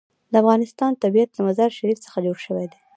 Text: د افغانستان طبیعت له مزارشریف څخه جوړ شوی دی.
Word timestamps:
د 0.31 0.33
افغانستان 0.41 0.91
طبیعت 1.03 1.29
له 1.33 1.41
مزارشریف 1.47 1.97
څخه 2.05 2.17
جوړ 2.25 2.37
شوی 2.45 2.65
دی. 2.71 2.79